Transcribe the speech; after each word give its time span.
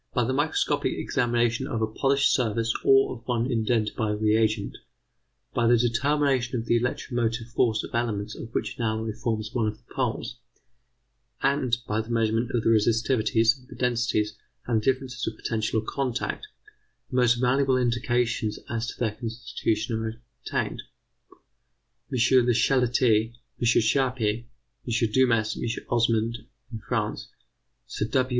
By 0.15 0.23
the 0.23 0.33
microscopic 0.33 0.93
examination 0.97 1.67
of 1.67 1.79
a 1.79 1.85
polished 1.85 2.33
surface 2.33 2.73
or 2.83 3.13
of 3.15 3.27
one 3.27 3.45
indented 3.51 3.95
by 3.95 4.09
a 4.09 4.15
reagent, 4.15 4.79
by 5.53 5.67
the 5.67 5.77
determination 5.77 6.57
of 6.59 6.65
the 6.65 6.75
electromotive 6.75 7.49
force 7.49 7.83
of 7.83 7.93
elements 7.93 8.33
of 8.33 8.49
which 8.51 8.77
an 8.77 8.83
alloy 8.83 9.13
forms 9.13 9.53
one 9.53 9.67
of 9.67 9.77
the 9.77 9.93
poles, 9.93 10.37
and 11.43 11.77
by 11.87 12.01
the 12.01 12.09
measurement 12.09 12.49
of 12.51 12.63
the 12.63 12.69
resistivities, 12.69 13.67
the 13.67 13.75
densities, 13.75 14.35
and 14.65 14.81
the 14.81 14.85
differences 14.85 15.27
of 15.27 15.37
potential 15.37 15.79
or 15.81 15.85
contact, 15.85 16.47
the 17.11 17.17
most 17.17 17.35
valuable 17.35 17.77
indications 17.77 18.57
as 18.67 18.87
to 18.87 18.99
their 18.99 19.11
constitution 19.11 19.99
are 20.03 20.19
obtained. 20.43 20.81
M. 22.11 22.17
Le 22.47 22.53
Chatelier, 22.55 23.33
M. 23.59 23.63
Charpy, 23.65 24.45
M. 24.47 25.11
Dumas, 25.11 25.55
M. 25.55 25.85
Osmond, 25.91 26.39
in 26.71 26.79
France; 26.79 27.27
Sir 27.85 28.05
W. 28.07 28.29